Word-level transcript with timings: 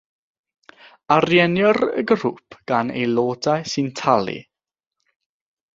Ariennir 1.15 1.81
y 2.03 2.05
grŵp 2.13 2.59
gan 2.73 2.91
aelodau 2.97 3.69
sy'n 3.75 3.95
talu. 4.03 4.39